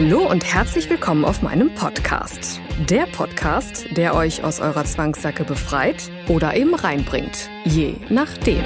[0.00, 2.60] Hallo und herzlich willkommen auf meinem Podcast.
[2.88, 7.50] Der Podcast, der euch aus eurer Zwangssacke befreit oder eben reinbringt.
[7.64, 8.62] Je nachdem.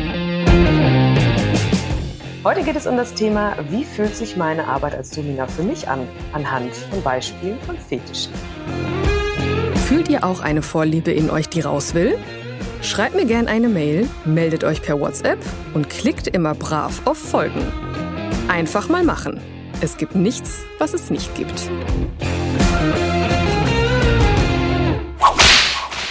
[2.45, 5.89] Heute geht es um das Thema, wie fühlt sich meine Arbeit als Domina für mich
[5.89, 8.35] an, anhand von Beispielen von Fetischen.
[9.87, 12.19] Fühlt ihr auch eine Vorliebe in euch, die raus will?
[12.83, 15.39] Schreibt mir gern eine Mail, meldet euch per WhatsApp
[15.73, 17.73] und klickt immer brav auf Folgen.
[18.49, 19.41] Einfach mal machen.
[19.85, 21.69] Es gibt nichts, was es nicht gibt.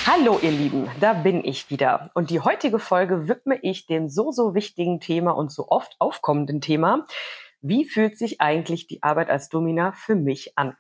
[0.06, 2.12] Hallo ihr Lieben, da bin ich wieder.
[2.14, 6.60] Und die heutige Folge widme ich dem so, so wichtigen Thema und so oft aufkommenden
[6.60, 7.06] Thema.
[7.62, 10.76] Wie fühlt sich eigentlich die Arbeit als Domina für mich an?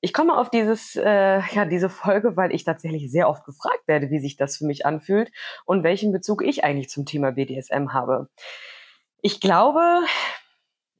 [0.00, 4.10] Ich komme auf dieses, äh, ja, diese Folge, weil ich tatsächlich sehr oft gefragt werde,
[4.10, 5.30] wie sich das für mich anfühlt
[5.64, 8.28] und welchen Bezug ich eigentlich zum Thema BDSM habe.
[9.22, 10.00] Ich glaube,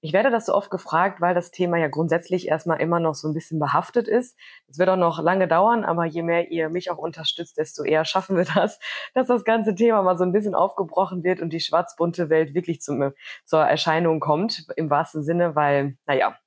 [0.07, 3.27] ich werde das so oft gefragt, weil das Thema ja grundsätzlich erstmal immer noch so
[3.27, 4.39] ein bisschen behaftet ist.
[4.69, 8.05] Es wird auch noch lange dauern, aber je mehr ihr mich auch unterstützt, desto eher
[8.05, 8.79] schaffen wir das,
[9.15, 12.81] dass das ganze Thema mal so ein bisschen aufgebrochen wird und die schwarz-bunte Welt wirklich
[12.81, 16.39] zum, zur Erscheinung kommt, im wahrsten Sinne, weil, naja,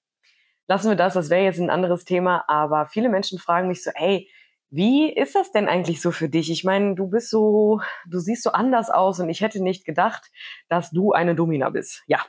[0.69, 3.91] lassen wir das, das wäre jetzt ein anderes Thema, aber viele Menschen fragen mich so,
[3.93, 4.30] hey,
[4.69, 6.49] wie ist das denn eigentlich so für dich?
[6.49, 10.31] Ich meine, du bist so, du siehst so anders aus und ich hätte nicht gedacht,
[10.69, 12.03] dass du eine Domina bist.
[12.07, 12.23] Ja,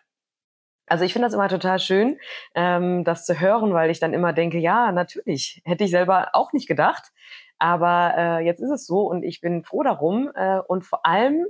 [0.90, 2.18] also ich finde das immer total schön,
[2.54, 6.52] ähm, das zu hören, weil ich dann immer denke, ja, natürlich, hätte ich selber auch
[6.52, 7.12] nicht gedacht.
[7.58, 10.30] Aber äh, jetzt ist es so und ich bin froh darum.
[10.34, 11.46] Äh, und vor allem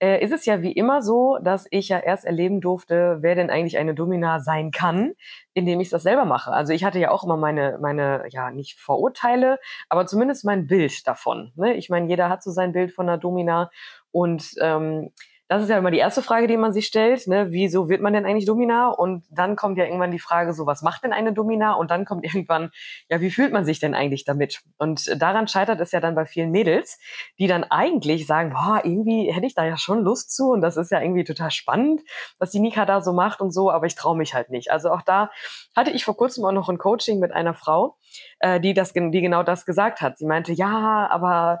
[0.00, 3.50] äh, ist es ja wie immer so, dass ich ja erst erleben durfte, wer denn
[3.50, 5.12] eigentlich eine Domina sein kann,
[5.54, 6.50] indem ich das selber mache.
[6.50, 11.06] Also ich hatte ja auch immer meine, meine, ja, nicht Vorurteile, aber zumindest mein Bild
[11.06, 11.52] davon.
[11.54, 11.74] Ne?
[11.74, 13.70] Ich meine, jeder hat so sein Bild von einer Domina
[14.10, 15.12] und ähm,
[15.50, 17.26] das ist ja immer die erste Frage, die man sich stellt.
[17.26, 17.48] Ne?
[17.50, 18.88] Wieso wird man denn eigentlich Domina?
[18.90, 21.72] Und dann kommt ja irgendwann die Frage, so was macht denn eine Domina?
[21.72, 22.70] Und dann kommt irgendwann,
[23.08, 24.62] ja, wie fühlt man sich denn eigentlich damit?
[24.78, 27.00] Und daran scheitert es ja dann bei vielen Mädels,
[27.40, 30.76] die dann eigentlich sagen, boah, irgendwie hätte ich da ja schon Lust zu und das
[30.76, 32.02] ist ja irgendwie total spannend,
[32.38, 34.70] was die Nika da so macht und so, aber ich traue mich halt nicht.
[34.70, 35.32] Also auch da
[35.74, 37.96] hatte ich vor kurzem auch noch ein Coaching mit einer Frau,
[38.38, 40.16] äh, die das, die genau das gesagt hat.
[40.16, 41.58] Sie meinte, ja, aber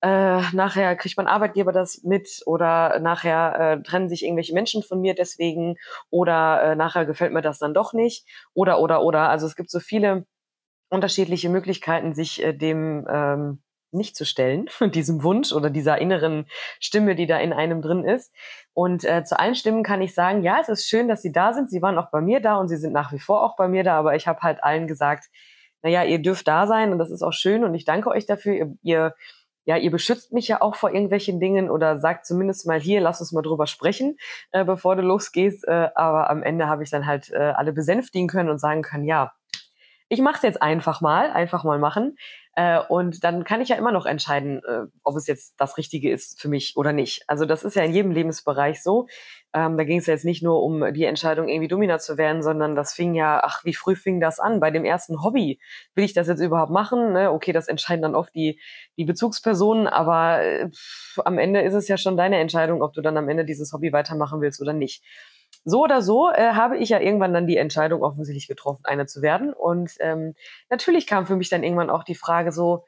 [0.00, 5.00] äh, nachher kriegt mein Arbeitgeber das mit oder nachher äh, trennen sich irgendwelche Menschen von
[5.00, 5.76] mir deswegen
[6.10, 9.28] oder äh, nachher gefällt mir das dann doch nicht oder oder oder.
[9.28, 10.24] Also es gibt so viele
[10.88, 16.46] unterschiedliche Möglichkeiten, sich äh, dem ähm, nicht zu stellen, diesem Wunsch oder dieser inneren
[16.78, 18.32] Stimme, die da in einem drin ist.
[18.74, 21.52] Und äh, zu allen Stimmen kann ich sagen, ja, es ist schön, dass sie da
[21.52, 21.70] sind.
[21.70, 23.82] Sie waren auch bei mir da und sie sind nach wie vor auch bei mir
[23.82, 25.24] da, aber ich habe halt allen gesagt,
[25.82, 28.54] naja, ihr dürft da sein und das ist auch schön und ich danke euch dafür.
[28.54, 29.14] Ihr, ihr
[29.68, 33.20] ja, ihr beschützt mich ja auch vor irgendwelchen Dingen oder sagt zumindest mal hier, lass
[33.20, 34.16] uns mal drüber sprechen,
[34.50, 35.68] äh, bevor du losgehst.
[35.68, 39.04] Äh, aber am Ende habe ich dann halt äh, alle besänftigen können und sagen können,
[39.04, 39.34] ja,
[40.08, 42.16] ich mache es jetzt einfach mal, einfach mal machen.
[42.54, 46.10] Äh, und dann kann ich ja immer noch entscheiden, äh, ob es jetzt das Richtige
[46.10, 47.24] ist für mich oder nicht.
[47.26, 49.06] Also das ist ja in jedem Lebensbereich so.
[49.54, 52.42] Ähm, da ging es ja jetzt nicht nur um die Entscheidung, irgendwie Domina zu werden,
[52.42, 54.60] sondern das fing ja, ach, wie früh fing das an?
[54.60, 55.58] Bei dem ersten Hobby.
[55.94, 57.12] Will ich das jetzt überhaupt machen?
[57.12, 57.30] Ne?
[57.32, 58.60] Okay, das entscheiden dann oft die,
[58.96, 63.00] die Bezugspersonen, aber äh, pff, am Ende ist es ja schon deine Entscheidung, ob du
[63.00, 65.02] dann am Ende dieses Hobby weitermachen willst oder nicht
[65.64, 69.22] so oder so äh, habe ich ja irgendwann dann die Entscheidung offensichtlich getroffen, eine zu
[69.22, 69.52] werden.
[69.52, 70.34] Und ähm,
[70.70, 72.84] natürlich kam für mich dann irgendwann auch die Frage so,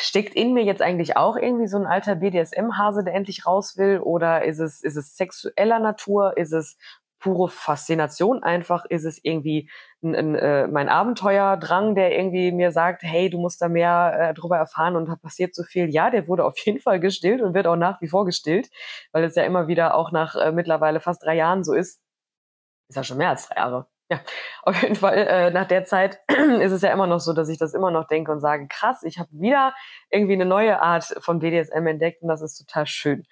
[0.00, 4.00] steckt in mir jetzt eigentlich auch irgendwie so ein alter BDSM-Hase, der endlich raus will?
[4.00, 6.36] Oder ist es, ist es sexueller Natur?
[6.36, 6.76] Ist es
[7.20, 8.84] pure Faszination einfach?
[8.86, 9.70] Ist es irgendwie
[10.02, 14.34] ein, ein, äh, mein Abenteuerdrang, der irgendwie mir sagt, hey, du musst da mehr äh,
[14.34, 15.90] drüber erfahren und da passiert so viel?
[15.90, 18.70] Ja, der wurde auf jeden Fall gestillt und wird auch nach wie vor gestillt,
[19.12, 22.00] weil es ja immer wieder auch nach äh, mittlerweile fast drei Jahren so ist.
[22.88, 23.86] Ist ja schon mehr als drei Jahre.
[24.10, 24.20] Ja,
[24.62, 26.18] auf jeden Fall äh, nach der Zeit
[26.60, 29.04] ist es ja immer noch so, dass ich das immer noch denke und sage, krass,
[29.04, 29.72] ich habe wieder
[30.10, 33.24] irgendwie eine neue Art von BDSM entdeckt und das ist total schön.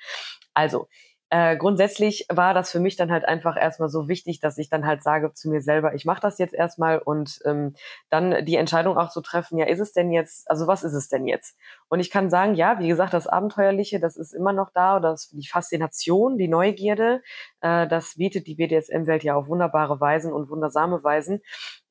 [0.55, 0.89] Also,
[1.31, 4.87] äh, grundsätzlich war das für mich dann halt einfach erstmal so wichtig, dass ich dann
[4.87, 7.75] halt sage zu mir selber, ich mache das jetzt erstmal und ähm,
[8.09, 11.09] dann die Entscheidung auch zu treffen, ja, ist es denn jetzt, also was ist es
[11.09, 11.57] denn jetzt?
[11.89, 15.11] Und ich kann sagen, ja, wie gesagt, das Abenteuerliche, das ist immer noch da, oder
[15.11, 17.23] das, die Faszination, die Neugierde,
[17.61, 21.43] äh, das bietet die BDSM-Welt ja auf wunderbare Weisen und wundersame Weisen.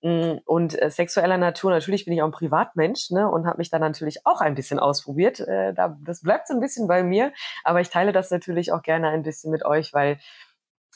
[0.04, 3.72] Mm, und äh, sexueller Natur, natürlich bin ich auch ein Privatmensch ne, und habe mich
[3.72, 5.40] da natürlich auch ein bisschen ausprobiert.
[5.40, 7.34] Äh, da, das bleibt so ein bisschen bei mir,
[7.64, 10.20] aber ich teile das natürlich auch gerne ein bisschen mit euch, weil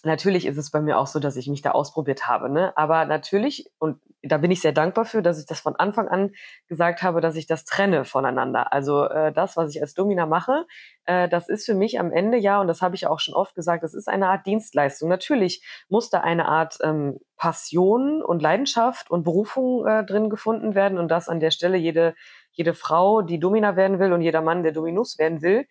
[0.03, 2.50] natürlich ist es bei mir auch so, dass ich mich da ausprobiert habe.
[2.50, 2.75] Ne?
[2.75, 6.31] Aber natürlich, und da bin ich sehr dankbar für, dass ich das von Anfang an
[6.68, 8.71] gesagt habe, dass ich das trenne voneinander.
[8.71, 10.65] Also äh, das, was ich als Domina mache,
[11.06, 13.56] äh, das ist für mich am Ende ja, und das habe ich auch schon oft
[13.56, 15.09] gesagt, das ist eine Art Dienstleistung.
[15.09, 20.97] Natürlich muss da eine Art ähm, Passion und Leidenschaft und Berufung äh, drin gefunden werden
[20.97, 22.13] und das an der Stelle jede
[22.51, 25.65] jede Frau, die Domina werden will und jeder Mann, der Dominus werden will,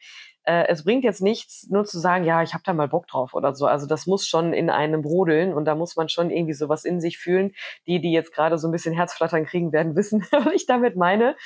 [0.44, 3.34] äh, es bringt jetzt nichts, nur zu sagen, ja, ich habe da mal Bock drauf
[3.34, 3.66] oder so.
[3.66, 7.00] Also das muss schon in einem brodeln und da muss man schon irgendwie sowas in
[7.00, 7.52] sich fühlen.
[7.86, 11.36] Die, die jetzt gerade so ein bisschen Herzflattern kriegen werden, wissen, was ich damit meine.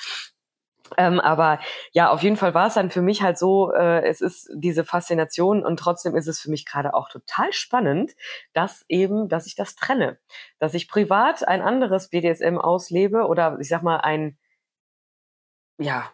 [0.98, 1.60] Ähm, aber
[1.92, 4.84] ja, auf jeden Fall war es dann für mich halt so, äh, es ist diese
[4.84, 8.12] Faszination und trotzdem ist es für mich gerade auch total spannend,
[8.52, 10.18] dass eben, dass ich das trenne.
[10.58, 14.36] Dass ich privat ein anderes BDSM auslebe oder ich sag mal ein,
[15.78, 16.10] ja,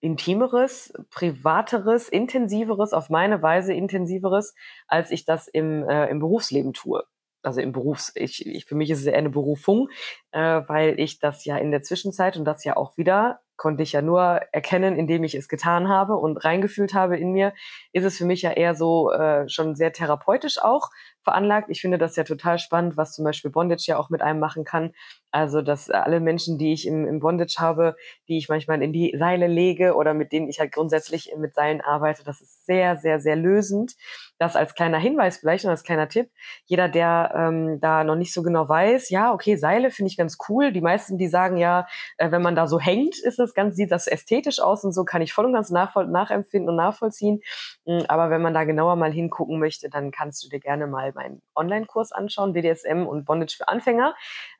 [0.00, 4.54] intimeres, privateres, intensiveres, auf meine Weise intensiveres,
[4.86, 7.04] als ich das im, äh, im Berufsleben tue.
[7.42, 9.88] Also im Berufs, ich, ich, für mich ist es eher eine Berufung,
[10.32, 13.92] äh, weil ich das ja in der Zwischenzeit und das ja auch wieder konnte ich
[13.92, 17.52] ja nur erkennen, indem ich es getan habe und reingefühlt habe in mir,
[17.92, 20.90] ist es für mich ja eher so äh, schon sehr therapeutisch auch
[21.22, 21.68] veranlagt.
[21.70, 24.64] Ich finde das ja total spannend, was zum Beispiel Bondage ja auch mit einem machen
[24.64, 24.92] kann.
[25.30, 27.96] Also, dass alle Menschen, die ich im, im Bondage habe,
[28.28, 31.82] die ich manchmal in die Seile lege oder mit denen ich halt grundsätzlich mit Seilen
[31.82, 33.94] arbeite, das ist sehr, sehr, sehr lösend.
[34.38, 36.30] Das als kleiner Hinweis vielleicht und als kleiner Tipp.
[36.64, 40.38] Jeder, der ähm, da noch nicht so genau weiß, ja, okay, Seile finde ich ganz
[40.48, 40.72] cool.
[40.72, 41.86] Die meisten, die sagen ja,
[42.16, 45.04] äh, wenn man da so hängt, ist das ganz, sieht das ästhetisch aus und so
[45.04, 47.40] kann ich voll und ganz nachempfinden und nachvollziehen.
[47.84, 51.07] Mm, aber wenn man da genauer mal hingucken möchte, dann kannst du dir gerne mal
[51.14, 54.14] meinen Online-Kurs anschauen, BDSM und Bondage für Anfänger.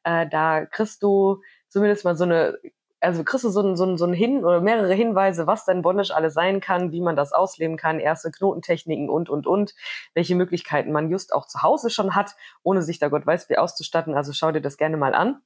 [0.04, 2.58] Äh, da kriegst du zumindest mal so eine
[3.00, 6.14] also kriegst du so ein, so so ein Hin oder mehrere Hinweise, was dein Bondage
[6.14, 9.74] alles sein kann, wie man das ausleben kann, erste Knotentechniken und, und, und,
[10.14, 13.58] welche Möglichkeiten man just auch zu Hause schon hat, ohne sich da Gott weiß wie
[13.58, 14.14] auszustatten.
[14.14, 15.40] Also schau dir das gerne mal an,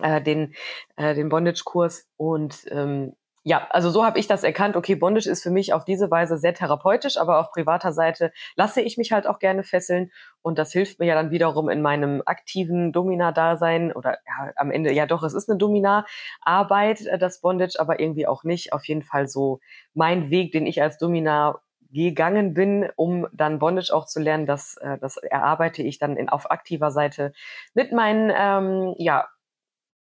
[0.00, 0.54] äh, den,
[0.96, 3.16] äh, den Bondage-Kurs und ähm,
[3.48, 4.74] ja, also so habe ich das erkannt.
[4.74, 8.80] Okay, Bondage ist für mich auf diese Weise sehr therapeutisch, aber auf privater Seite lasse
[8.80, 10.10] ich mich halt auch gerne fesseln
[10.42, 14.92] und das hilft mir ja dann wiederum in meinem aktiven Domina-Dasein oder ja, am Ende,
[14.92, 18.72] ja doch, es ist eine Domina-Arbeit, äh, das Bondage, aber irgendwie auch nicht.
[18.72, 19.60] Auf jeden Fall so
[19.94, 21.60] mein Weg, den ich als Domina
[21.92, 26.28] gegangen bin, um dann Bondage auch zu lernen, das, äh, das erarbeite ich dann in,
[26.28, 27.32] auf aktiver Seite
[27.74, 29.28] mit meinen ähm, ja,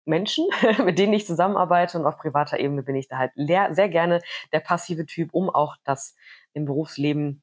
[0.04, 0.46] Menschen,
[0.84, 4.20] mit denen ich zusammenarbeite und auf privater Ebene bin ich da halt sehr gerne
[4.52, 6.14] der passive Typ, um auch das
[6.52, 7.42] im Berufsleben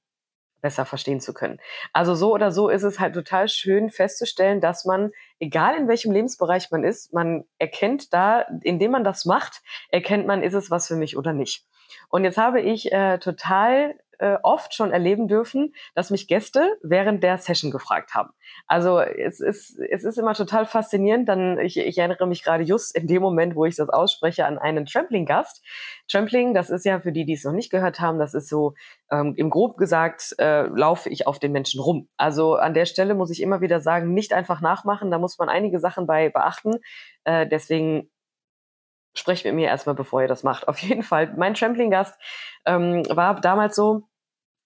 [0.62, 1.60] besser verstehen zu können.
[1.92, 6.12] Also so oder so ist es halt total schön festzustellen, dass man, egal in welchem
[6.12, 10.88] Lebensbereich man ist, man erkennt da, indem man das macht, erkennt man, ist es was
[10.88, 11.66] für mich oder nicht.
[12.10, 17.24] Und jetzt habe ich äh, total äh, oft schon erleben dürfen, dass mich Gäste während
[17.24, 18.30] der Session gefragt haben.
[18.68, 21.28] Also es ist, es ist immer total faszinierend.
[21.28, 24.60] Dann, ich, ich erinnere mich gerade just in dem Moment, wo ich das ausspreche, an
[24.60, 25.64] einen Trampling-Gast.
[26.08, 28.76] Trampling, das ist ja für die, die es noch nicht gehört haben, das ist so,
[29.10, 32.08] ähm, im Grob gesagt, äh, laufe ich auf den Menschen rum.
[32.18, 35.50] Also an der Stelle muss ich immer wieder sagen, nicht einfach nachmachen, da muss man
[35.50, 36.76] einige Sachen bei beachten.
[37.24, 38.12] Äh, deswegen
[39.14, 40.68] sprecht mit mir erstmal, bevor ihr das macht.
[40.68, 42.20] Auf jeden Fall, mein Trampling-Gast
[42.66, 44.04] ähm, war damals so,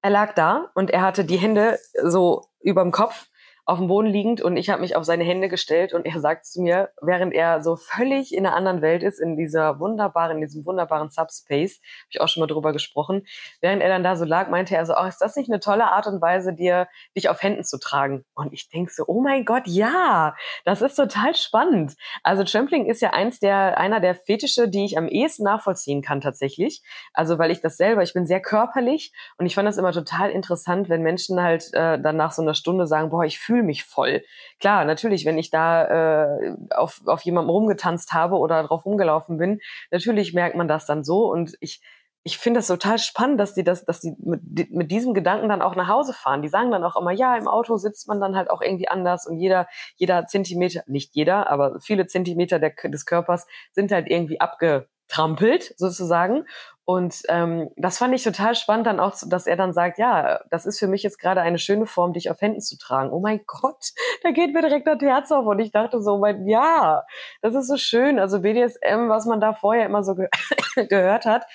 [0.06, 3.26] er lag da und er hatte die Hände so überm Kopf
[3.66, 6.46] auf dem Boden liegend und ich habe mich auf seine Hände gestellt und er sagt
[6.46, 10.42] zu mir, während er so völlig in einer anderen Welt ist, in dieser wunderbaren, in
[10.42, 13.26] diesem wunderbaren Subspace, habe ich auch schon mal drüber gesprochen,
[13.62, 15.86] während er dann da so lag, meinte er so, oh, ist das nicht eine tolle
[15.86, 18.24] Art und Weise, dir dich auf Händen zu tragen?
[18.36, 21.96] Und ich denk so, oh mein Gott, ja, das ist total spannend.
[22.22, 26.22] Also Trampling ist ja eins der, einer der Fetische, die ich am ehesten nachvollziehen kann
[26.22, 26.84] tatsächlich.
[27.14, 30.30] Also weil ich das selber, ich bin sehr körperlich und ich fand das immer total
[30.30, 33.64] interessant, wenn Menschen halt äh, dann nach so einer Stunde sagen, boah, ich fühle fühle
[33.64, 34.24] mich voll.
[34.60, 39.60] Klar, natürlich, wenn ich da äh, auf, auf jemandem rumgetanzt habe oder drauf rumgelaufen bin,
[39.92, 41.82] natürlich merkt man das dann so und ich
[42.28, 45.62] ich finde das total spannend, dass die das, dass die mit, mit diesem Gedanken dann
[45.62, 46.42] auch nach Hause fahren.
[46.42, 49.28] Die sagen dann auch immer, ja, im Auto sitzt man dann halt auch irgendwie anders
[49.28, 54.42] und jeder, jeder Zentimeter, nicht jeder, aber viele Zentimeter der, des Körpers sind halt irgendwie
[54.42, 56.46] abge, trampelt sozusagen.
[56.88, 60.68] Und ähm, das fand ich total spannend dann auch, dass er dann sagt, ja, das
[60.68, 63.10] ist für mich jetzt gerade eine schöne Form, dich auf Händen zu tragen.
[63.12, 63.92] Oh mein Gott,
[64.24, 65.48] da geht mir direkt das Herz auf.
[65.48, 67.04] Und ich dachte so, mein, ja,
[67.42, 68.20] das ist so schön.
[68.20, 70.28] Also BDSM, was man da vorher immer so ge
[70.90, 71.46] gehört hat,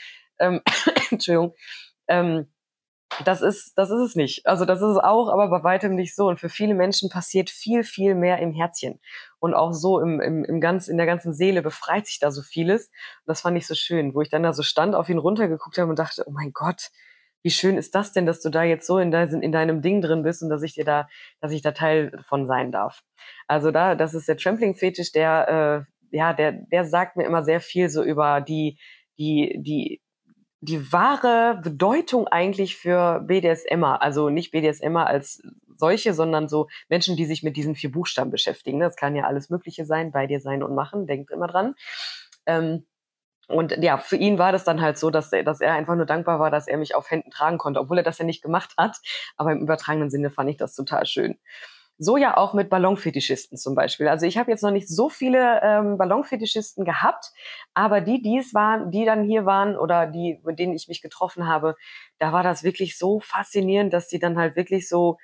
[0.40, 0.62] ähm,
[1.10, 1.54] Entschuldigung,
[2.08, 2.52] ähm,
[3.24, 4.46] das ist, das ist es nicht.
[4.46, 6.28] Also das ist es auch, aber bei weitem nicht so.
[6.28, 9.00] Und für viele Menschen passiert viel, viel mehr im Herzchen.
[9.38, 12.42] Und auch so im, im, im ganz, in der ganzen Seele befreit sich da so
[12.42, 12.86] vieles.
[12.86, 15.78] Und das fand ich so schön, wo ich dann da so stand, auf ihn runtergeguckt
[15.78, 16.90] habe und dachte, oh mein Gott,
[17.42, 20.02] wie schön ist das denn, dass du da jetzt so in, dein, in deinem Ding
[20.02, 21.08] drin bist und dass ich dir da,
[21.40, 23.02] dass ich da Teil von sein darf.
[23.46, 27.60] Also da, das ist der Trampling-Fetisch, der, äh, ja, der, der sagt mir immer sehr
[27.60, 28.78] viel so über die,
[29.18, 30.02] die, die,
[30.60, 35.42] die wahre Bedeutung eigentlich für BDSMer, also nicht BDSMer als
[35.76, 38.80] solche, sondern so Menschen, die sich mit diesen vier Buchstaben beschäftigen.
[38.80, 41.74] Das kann ja alles Mögliche sein, bei dir sein und machen, denkt immer dran.
[42.46, 42.86] Ähm,
[43.48, 46.06] und ja, für ihn war das dann halt so, dass er, dass er einfach nur
[46.06, 48.74] dankbar war, dass er mich auf Händen tragen konnte, obwohl er das ja nicht gemacht
[48.76, 48.98] hat.
[49.36, 51.36] Aber im übertragenen Sinne fand ich das total schön.
[52.02, 54.08] So ja auch mit Ballonfetischisten zum Beispiel.
[54.08, 57.30] Also ich habe jetzt noch nicht so viele ähm, Ballonfetischisten gehabt,
[57.74, 61.02] aber die, die es waren, die dann hier waren oder die, mit denen ich mich
[61.02, 61.76] getroffen habe,
[62.18, 65.18] da war das wirklich so faszinierend, dass die dann halt wirklich so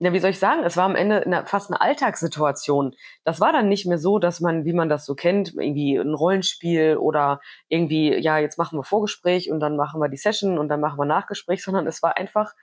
[0.00, 2.94] ja, wie soll ich sagen, es war am Ende eine, fast eine Alltagssituation.
[3.22, 6.14] Das war dann nicht mehr so, dass man, wie man das so kennt, irgendwie ein
[6.14, 10.68] Rollenspiel oder irgendwie, ja, jetzt machen wir Vorgespräch und dann machen wir die Session und
[10.68, 12.54] dann machen wir Nachgespräch, sondern es war einfach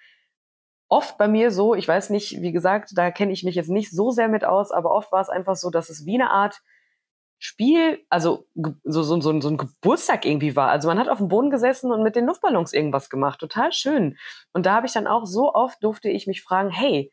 [0.92, 3.92] oft bei mir so, ich weiß nicht, wie gesagt, da kenne ich mich jetzt nicht
[3.92, 6.62] so sehr mit aus, aber oft war es einfach so, dass es wie eine Art
[7.40, 10.70] Spiel, also so, so, so, so ein Geburtstag irgendwie war.
[10.70, 13.40] Also man hat auf dem Boden gesessen und mit den Luftballons irgendwas gemacht.
[13.40, 14.18] Total schön.
[14.54, 17.12] Und da habe ich dann auch so oft durfte ich mich fragen, hey,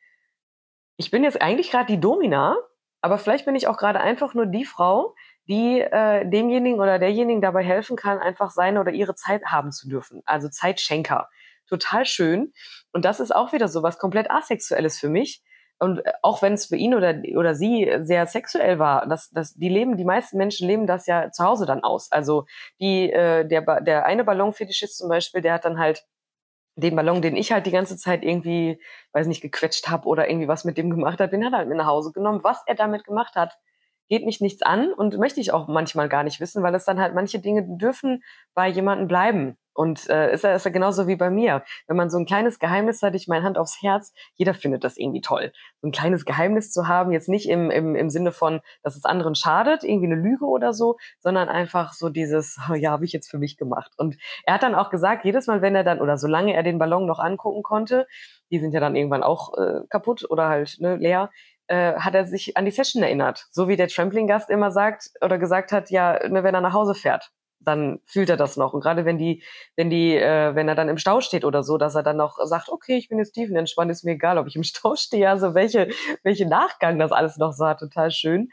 [0.99, 2.59] ich bin jetzt eigentlich gerade die Domina,
[3.01, 5.15] aber vielleicht bin ich auch gerade einfach nur die Frau,
[5.47, 9.89] die äh, demjenigen oder derjenigen dabei helfen kann, einfach seine oder ihre Zeit haben zu
[9.89, 10.21] dürfen.
[10.27, 11.31] Also Zeitschenker
[11.69, 12.53] total schön.
[12.93, 15.43] Und das ist auch wieder so was komplett Asexuelles für mich.
[15.79, 19.55] Und äh, auch wenn es für ihn oder, oder sie sehr sexuell war, das, das,
[19.55, 22.11] die leben, die meisten Menschen leben das ja zu Hause dann aus.
[22.11, 22.47] Also
[22.81, 26.05] die, äh, der, der eine Ballonfetischist zum Beispiel, der hat dann halt
[26.77, 28.81] den Ballon, den ich halt die ganze Zeit irgendwie,
[29.13, 31.69] weiß nicht, gequetscht habe oder irgendwie was mit dem gemacht habe, den hat er halt
[31.69, 32.45] mit nach Hause genommen.
[32.45, 33.59] Was er damit gemacht hat,
[34.09, 37.01] geht mich nichts an und möchte ich auch manchmal gar nicht wissen, weil es dann
[37.01, 38.23] halt manche Dinge dürfen
[38.55, 39.59] bei jemandem bleiben.
[39.79, 41.63] Und äh, ist, ja, ist ja genauso wie bei mir.
[41.87, 44.97] Wenn man so ein kleines Geheimnis hat, ich meine Hand aufs Herz, jeder findet das
[44.97, 45.53] irgendwie toll.
[45.81, 49.05] So ein kleines Geheimnis zu haben, jetzt nicht im, im, im Sinne von, dass es
[49.05, 53.13] anderen schadet, irgendwie eine Lüge oder so, sondern einfach so dieses, oh, ja, habe ich
[53.13, 53.93] jetzt für mich gemacht.
[53.97, 56.81] Und er hat dann auch gesagt, jedes Mal, wenn er dann, oder solange er den
[56.81, 58.09] Ballon noch angucken konnte,
[58.51, 61.31] die sind ja dann irgendwann auch äh, kaputt oder halt ne, leer,
[61.69, 63.47] äh, hat er sich an die Session erinnert.
[63.53, 66.97] So wie der Trampling-Gast immer sagt oder gesagt hat, ja, ne, wenn er nach Hause
[66.97, 68.73] fährt dann fühlt er das noch.
[68.73, 69.43] Und gerade wenn die,
[69.77, 72.39] wenn die, äh, wenn er dann im Stau steht oder so, dass er dann noch
[72.45, 75.55] sagt, okay, ich bin jetzt tiefenentspannt, ist mir egal, ob ich im Stau stehe, also
[75.55, 75.89] welche,
[76.23, 78.51] welche Nachgang das alles noch sah, total schön.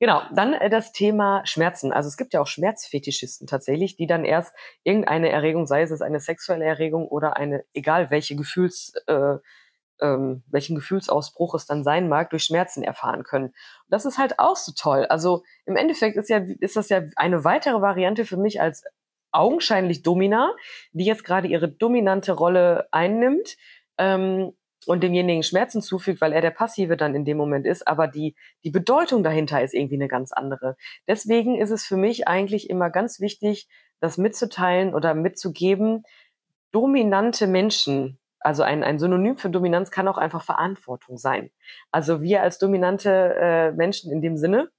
[0.00, 1.92] Genau, dann äh, das Thema Schmerzen.
[1.92, 4.54] Also es gibt ja auch Schmerzfetischisten tatsächlich, die dann erst
[4.84, 9.36] irgendeine Erregung, sei es eine sexuelle Erregung oder eine, egal welche Gefühls, äh,
[10.00, 13.46] ähm, welchen Gefühlsausbruch es dann sein mag, durch Schmerzen erfahren können.
[13.46, 13.54] Und
[13.88, 15.06] das ist halt auch so toll.
[15.06, 18.84] Also im Endeffekt ist ja, ist das ja eine weitere Variante für mich als
[19.32, 20.54] augenscheinlich Domina,
[20.92, 23.56] die jetzt gerade ihre dominante Rolle einnimmt
[23.98, 24.52] ähm,
[24.86, 28.36] und demjenigen Schmerzen zufügt, weil er der Passive dann in dem Moment ist, aber die,
[28.64, 30.76] die Bedeutung dahinter ist irgendwie eine ganz andere.
[31.06, 33.68] Deswegen ist es für mich eigentlich immer ganz wichtig,
[34.00, 36.04] das mitzuteilen oder mitzugeben,
[36.70, 41.50] dominante Menschen also ein, ein Synonym für Dominanz kann auch einfach Verantwortung sein.
[41.90, 44.70] Also wir als dominante äh, Menschen in dem Sinne,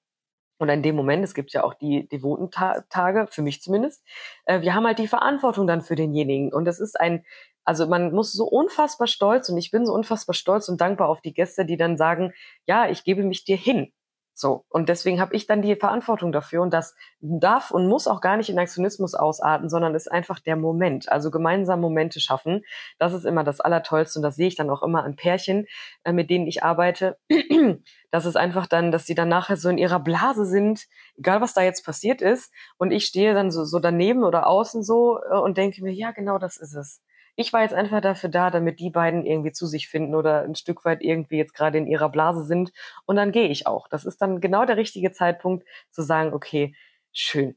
[0.59, 4.05] und in dem Moment, es gibt ja auch die devoten Tage, für mich zumindest,
[4.45, 6.53] äh, wir haben halt die Verantwortung dann für denjenigen.
[6.53, 7.23] Und das ist ein,
[7.63, 11.21] also man muss so unfassbar stolz und ich bin so unfassbar stolz und dankbar auf
[11.21, 12.33] die Gäste, die dann sagen,
[12.65, 13.93] ja, ich gebe mich dir hin.
[14.39, 14.63] So.
[14.69, 16.61] Und deswegen habe ich dann die Verantwortung dafür.
[16.61, 20.55] Und das darf und muss auch gar nicht in Aktionismus ausarten, sondern ist einfach der
[20.55, 21.11] Moment.
[21.11, 22.63] Also gemeinsam Momente schaffen.
[22.99, 24.19] Das ist immer das Allertollste.
[24.19, 25.67] Und das sehe ich dann auch immer an Pärchen,
[26.05, 27.17] äh, mit denen ich arbeite.
[28.11, 30.85] das ist einfach dann, dass sie dann nachher so in ihrer Blase sind,
[31.17, 32.53] egal was da jetzt passiert ist.
[32.77, 36.11] Und ich stehe dann so, so daneben oder außen so äh, und denke mir, ja,
[36.11, 37.01] genau das ist es
[37.39, 40.55] ich war jetzt einfach dafür da, damit die beiden irgendwie zu sich finden oder ein
[40.55, 42.73] Stück weit irgendwie jetzt gerade in ihrer Blase sind.
[43.05, 43.87] Und dann gehe ich auch.
[43.87, 46.75] Das ist dann genau der richtige Zeitpunkt zu sagen, okay,
[47.13, 47.55] schön,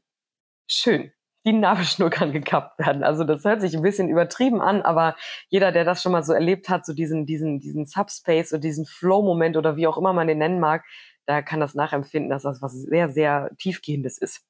[0.67, 1.11] schön.
[1.45, 3.03] Die Nabelschnur kann gekappt werden.
[3.03, 5.17] Also das hört sich ein bisschen übertrieben an, aber
[5.49, 8.85] jeder, der das schon mal so erlebt hat, so diesen, diesen, diesen Subspace oder diesen
[8.85, 10.85] Flow-Moment oder wie auch immer man den nennen mag,
[11.25, 14.45] da kann das nachempfinden, dass das was sehr, sehr tiefgehendes ist.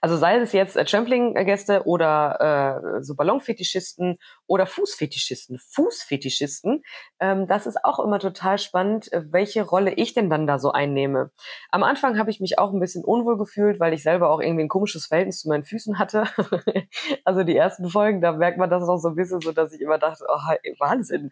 [0.00, 5.58] Also sei es jetzt äh, Trampling-Gäste oder äh, so Ballonfetischisten oder Fußfetischisten.
[5.58, 6.82] Fußfetischisten,
[7.20, 10.72] ähm, das ist auch immer total spannend, äh, welche Rolle ich denn dann da so
[10.72, 11.30] einnehme.
[11.70, 14.64] Am Anfang habe ich mich auch ein bisschen unwohl gefühlt, weil ich selber auch irgendwie
[14.64, 16.24] ein komisches Verhältnis zu meinen Füßen hatte.
[17.24, 19.80] also die ersten Folgen, da merkt man das auch so ein bisschen so, dass ich
[19.80, 21.30] immer dachte, oh, Wahnsinn,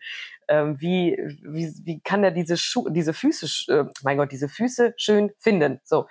[0.48, 2.56] ähm, wie, wie, wie kann er diese
[2.88, 5.80] diese Füße, äh, mein Gott, diese Füße schön finden?
[5.84, 6.06] So.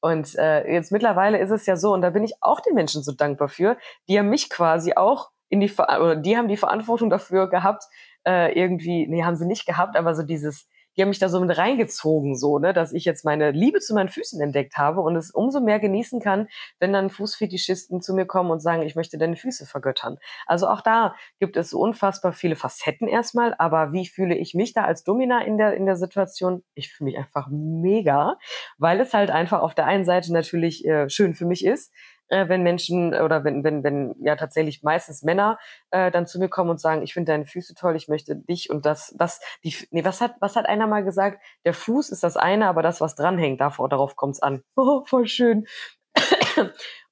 [0.00, 3.02] Und äh, jetzt mittlerweile ist es ja so, und da bin ich auch den Menschen
[3.02, 3.76] so dankbar für,
[4.08, 7.84] die haben mich quasi auch in die, oder die haben die Verantwortung dafür gehabt,
[8.26, 11.40] äh, irgendwie, nee, haben sie nicht gehabt, aber so dieses, die haben mich da so
[11.40, 15.16] mit reingezogen, so, ne, dass ich jetzt meine Liebe zu meinen Füßen entdeckt habe und
[15.16, 16.48] es umso mehr genießen kann,
[16.78, 20.18] wenn dann Fußfetischisten zu mir kommen und sagen, ich möchte deine Füße vergöttern.
[20.46, 24.84] Also auch da gibt es unfassbar viele Facetten erstmal, aber wie fühle ich mich da
[24.84, 26.62] als Domina in der, in der Situation?
[26.74, 28.38] Ich fühle mich einfach mega,
[28.78, 31.92] weil es halt einfach auf der einen Seite natürlich äh, schön für mich ist,
[32.28, 35.58] äh, wenn Menschen oder wenn, wenn, wenn ja tatsächlich meistens Männer
[35.90, 38.70] äh, dann zu mir kommen und sagen, ich finde deine Füße toll, ich möchte dich
[38.70, 41.42] und das, das, die, nee, was hat, was hat einer mal gesagt?
[41.64, 44.62] Der Fuß ist das eine, aber das, was dranhängt, davor, darauf kommt's an.
[44.78, 45.66] Oh, voll schön.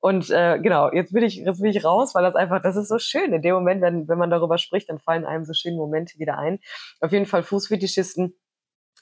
[0.00, 2.88] Und äh, genau, jetzt bin ich jetzt bin ich raus, weil das einfach, das ist
[2.88, 3.33] so schön.
[3.33, 6.38] In dem Moment, wenn, wenn man darüber spricht, dann fallen einem so schöne Momente wieder
[6.38, 6.59] ein.
[7.00, 8.35] Auf jeden Fall Fußfetischisten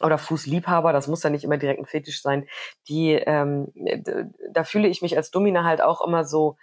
[0.01, 2.47] oder Fußliebhaber, das muss ja nicht immer direkt ein Fetisch sein,
[2.89, 3.73] die, ähm,
[4.51, 6.57] da fühle ich mich als Domina halt auch immer so,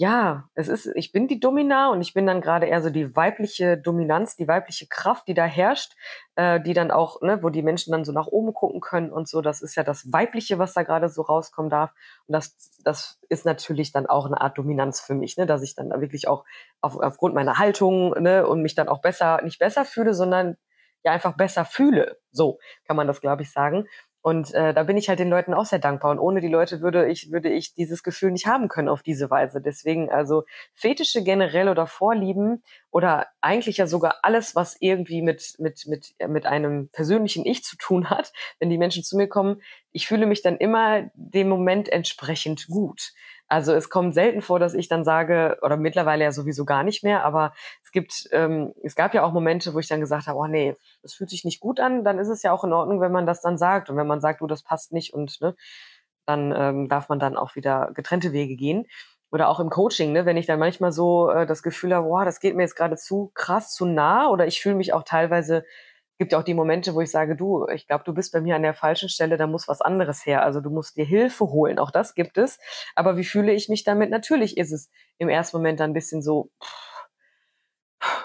[0.00, 3.14] ja, es ist, ich bin die Domina und ich bin dann gerade eher so die
[3.16, 5.92] weibliche Dominanz, die weibliche Kraft, die da herrscht,
[6.36, 9.28] äh, die dann auch, ne, wo die Menschen dann so nach oben gucken können und
[9.28, 9.42] so.
[9.42, 11.90] Das ist ja das Weibliche, was da gerade so rauskommen darf.
[12.26, 15.74] Und das, das ist natürlich dann auch eine Art Dominanz für mich, ne, dass ich
[15.74, 16.46] dann wirklich auch
[16.80, 20.56] auf, aufgrund meiner Haltung ne, und mich dann auch besser, nicht besser fühle, sondern
[21.04, 22.18] ja einfach besser fühle.
[22.30, 23.86] So kann man das, glaube ich, sagen.
[24.22, 26.10] Und äh, da bin ich halt den Leuten auch sehr dankbar.
[26.10, 29.30] Und ohne die Leute würde ich, würde ich dieses Gefühl nicht haben können auf diese
[29.30, 29.62] Weise.
[29.62, 35.86] Deswegen also Fetische generell oder Vorlieben oder eigentlich ja sogar alles, was irgendwie mit, mit,
[35.86, 40.06] mit, mit einem persönlichen Ich zu tun hat, wenn die Menschen zu mir kommen, ich
[40.06, 43.12] fühle mich dann immer dem Moment entsprechend gut.
[43.50, 47.02] Also es kommt selten vor, dass ich dann sage, oder mittlerweile ja sowieso gar nicht
[47.02, 47.52] mehr, aber
[47.82, 50.76] es gibt, ähm, es gab ja auch Momente, wo ich dann gesagt habe, oh nee,
[51.02, 53.26] das fühlt sich nicht gut an, dann ist es ja auch in Ordnung, wenn man
[53.26, 53.90] das dann sagt.
[53.90, 55.56] Und wenn man sagt, du, das passt nicht und ne,
[56.26, 58.86] dann ähm, darf man dann auch wieder getrennte Wege gehen.
[59.32, 62.24] Oder auch im Coaching, ne, wenn ich dann manchmal so äh, das Gefühl habe, boah,
[62.24, 65.64] das geht mir jetzt gerade zu krass, zu nah, oder ich fühle mich auch teilweise
[66.20, 68.54] gibt ja auch die Momente, wo ich sage, du, ich glaube, du bist bei mir
[68.54, 70.44] an der falschen Stelle, da muss was anderes her.
[70.44, 71.78] Also du musst dir Hilfe holen.
[71.78, 72.58] Auch das gibt es.
[72.94, 74.10] Aber wie fühle ich mich damit?
[74.10, 76.50] Natürlich ist es im ersten Moment dann ein bisschen so,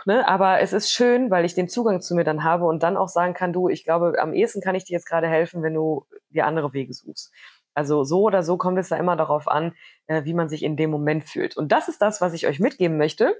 [0.06, 0.28] ne?
[0.28, 3.08] aber es ist schön, weil ich den Zugang zu mir dann habe und dann auch
[3.08, 6.06] sagen kann, du, ich glaube, am ehesten kann ich dir jetzt gerade helfen, wenn du
[6.32, 7.32] dir andere Wege suchst.
[7.76, 9.74] Also so oder so kommt es da immer darauf an,
[10.08, 11.56] äh, wie man sich in dem Moment fühlt.
[11.56, 13.38] Und das ist das, was ich euch mitgeben möchte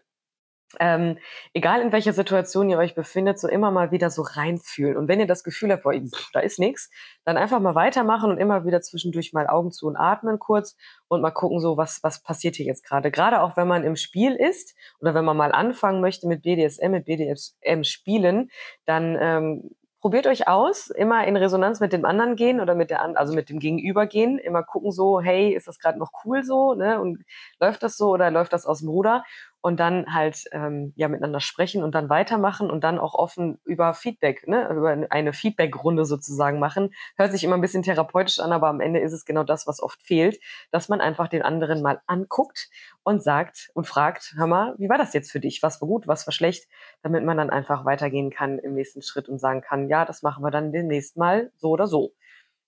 [0.80, 1.18] ähm,
[1.54, 4.98] egal in welcher Situation ihr euch befindet, so immer mal wieder so reinfühlen.
[4.98, 6.90] Und wenn ihr das Gefühl habt, boah, pff, da ist nichts,
[7.24, 10.76] dann einfach mal weitermachen und immer wieder zwischendurch mal Augen zu und atmen kurz
[11.08, 13.12] und mal gucken, so was, was passiert hier jetzt gerade.
[13.12, 16.92] Gerade auch wenn man im Spiel ist oder wenn man mal anfangen möchte mit BDSM,
[16.92, 18.50] mit BDSM spielen,
[18.86, 19.72] dann ähm,
[20.06, 23.50] probiert euch aus, immer in Resonanz mit dem anderen gehen oder mit der, also mit
[23.50, 27.02] dem Gegenüber gehen, immer gucken so, hey, ist das gerade noch cool so, ne?
[27.02, 27.24] Und
[27.60, 29.24] läuft das so oder läuft das aus dem Ruder?
[29.66, 33.96] Und dann halt ähm, ja miteinander sprechen und dann weitermachen und dann auch offen über
[33.96, 36.94] Feedback, ne, über eine Feedback-Runde sozusagen machen.
[37.18, 39.82] Hört sich immer ein bisschen therapeutisch an, aber am Ende ist es genau das, was
[39.82, 42.70] oft fehlt, dass man einfach den anderen mal anguckt
[43.02, 45.64] und sagt und fragt, hör mal, wie war das jetzt für dich?
[45.64, 46.70] Was war gut, was war schlecht?
[47.02, 50.44] Damit man dann einfach weitergehen kann im nächsten Schritt und sagen kann, ja, das machen
[50.44, 52.14] wir dann demnächst mal so oder so.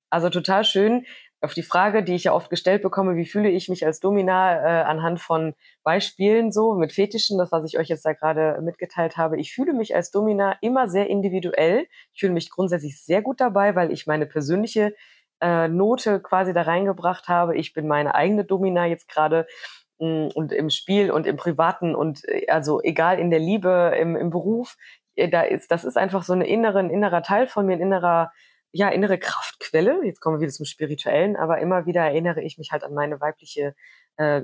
[0.10, 1.06] Also total schön
[1.42, 4.56] auf die Frage, die ich ja oft gestellt bekomme, wie fühle ich mich als Domina
[4.56, 9.18] äh, anhand von Beispielen so mit Fetischen, das was ich euch jetzt da gerade mitgeteilt
[9.18, 9.40] habe.
[9.40, 11.88] Ich fühle mich als Domina immer sehr individuell.
[12.14, 14.96] Ich fühle mich grundsätzlich sehr gut dabei, weil ich meine persönliche
[15.40, 17.56] äh, Note quasi da reingebracht habe.
[17.56, 19.46] Ich bin meine eigene Domina jetzt gerade
[20.00, 24.16] mm, und im Spiel und im Privaten und äh, also egal in der Liebe, im,
[24.16, 24.76] im Beruf,
[25.16, 27.82] äh, da ist, das ist einfach so eine innere, ein innerer Teil von mir, ein
[27.82, 28.32] innerer
[28.78, 30.06] ja, innere Kraftquelle.
[30.06, 33.20] Jetzt kommen wir wieder zum Spirituellen, aber immer wieder erinnere ich mich halt an meine
[33.20, 33.76] weibliche,
[34.18, 34.42] äh,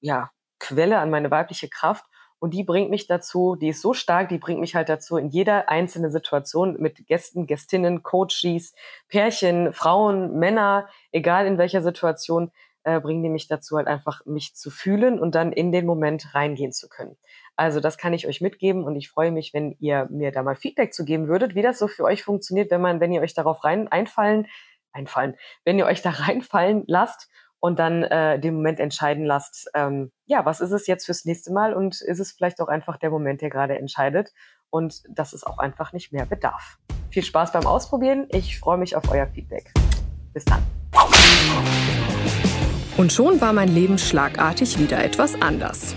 [0.00, 2.04] ja, Quelle, an meine weibliche Kraft.
[2.40, 5.28] Und die bringt mich dazu, die ist so stark, die bringt mich halt dazu, in
[5.28, 8.74] jeder einzelnen Situation mit Gästen, Gästinnen, Coaches,
[9.08, 12.50] Pärchen, Frauen, Männer, egal in welcher Situation,
[12.82, 16.34] äh, bringen die mich dazu halt einfach, mich zu fühlen und dann in den Moment
[16.34, 17.16] reingehen zu können.
[17.58, 20.54] Also das kann ich euch mitgeben und ich freue mich, wenn ihr mir da mal
[20.54, 23.34] Feedback zu geben würdet, wie das so für euch funktioniert, wenn man, wenn ihr euch
[23.34, 24.46] darauf rein einfallen,
[24.92, 30.12] einfallen, wenn ihr euch da reinfallen lasst und dann äh, den Moment entscheiden lasst, ähm,
[30.26, 33.10] ja, was ist es jetzt fürs nächste Mal und ist es vielleicht auch einfach der
[33.10, 34.30] Moment, der gerade entscheidet
[34.70, 36.78] und dass es auch einfach nicht mehr bedarf.
[37.10, 38.28] Viel Spaß beim Ausprobieren.
[38.30, 39.72] Ich freue mich auf euer Feedback.
[40.32, 40.62] Bis dann.
[42.96, 45.96] Und schon war mein Leben schlagartig wieder etwas anders.